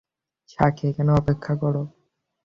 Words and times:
সাক্ষী, 0.49 0.83
এখানে 0.91 1.11
অপেক্ষা 1.13 1.53
কর। 1.61 1.75